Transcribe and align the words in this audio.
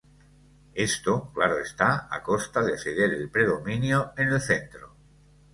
Esto, 0.89 1.13
claro 1.35 1.57
está, 1.67 1.89
a 2.17 2.19
costa 2.29 2.59
de 2.67 2.79
ceder 2.83 3.11
el 3.13 3.29
predominio 3.29 3.99
en 4.17 4.29
el 4.29 4.41
centro. 4.41 4.87